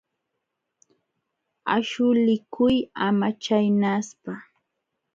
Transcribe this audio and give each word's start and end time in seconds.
Aśhulikuy 1.75 2.75
ama 3.07 3.27
chaynaspa. 3.43 4.33